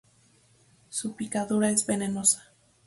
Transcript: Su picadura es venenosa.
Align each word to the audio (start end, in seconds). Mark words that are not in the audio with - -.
Su 0.89 1.15
picadura 1.15 1.69
es 1.69 1.85
venenosa. 1.85 2.51